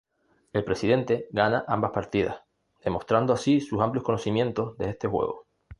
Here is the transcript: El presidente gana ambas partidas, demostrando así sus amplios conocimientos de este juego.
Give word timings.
El 0.53 0.63
presidente 0.65 1.27
gana 1.29 1.63
ambas 1.67 1.91
partidas, 1.91 2.41
demostrando 2.83 3.33
así 3.33 3.61
sus 3.61 3.79
amplios 3.81 4.03
conocimientos 4.03 4.75
de 4.79 4.89
este 4.89 5.07
juego. 5.07 5.45